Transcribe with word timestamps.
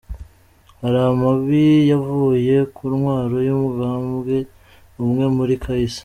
"Hari 0.81 0.99
amabi 1.11 1.65
yavuye 1.91 2.55
ku 2.75 2.83
ntwaro 2.95 3.37
y'umugambwe 3.47 4.35
umwe 5.03 5.25
muri 5.37 5.53
kahise. 5.63 5.99